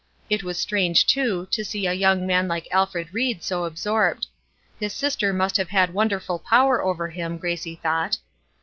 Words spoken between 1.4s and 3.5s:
to see a young man like Alfred Ried